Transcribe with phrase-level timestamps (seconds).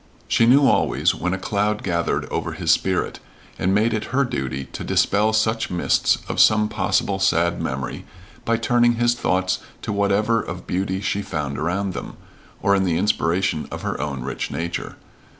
[0.27, 3.19] She knew always when a cloud gathered over his spirit,
[3.59, 8.05] and made it her duty to dispel such mists of some possible sad memory
[8.43, 12.17] by turning his thoughts to whatever of beauty she found around them,
[12.63, 14.95] or in the inspiration of her own rich nature.